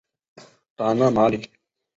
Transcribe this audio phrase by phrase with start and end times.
[0.75, 1.51] 达讷马里。